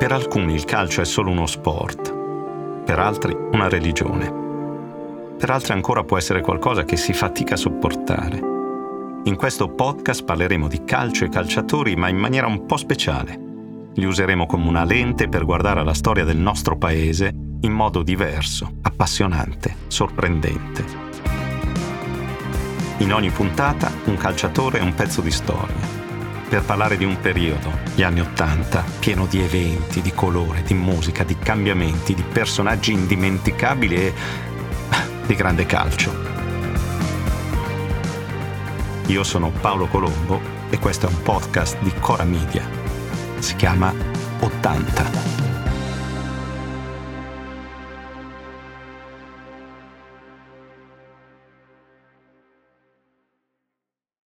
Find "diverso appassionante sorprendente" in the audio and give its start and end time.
18.02-20.82